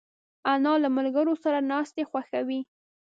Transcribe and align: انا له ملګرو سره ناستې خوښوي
انا 0.51 0.73
له 0.83 0.89
ملګرو 0.97 1.33
سره 1.43 1.59
ناستې 1.71 2.03
خوښوي 2.09 2.59